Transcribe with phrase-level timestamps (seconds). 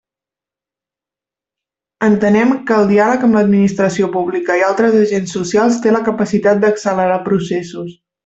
[2.07, 7.23] Entenem que el diàleg amb l'administració pública i altres agents socials té la capacitat d'accelerar
[7.31, 7.95] processos.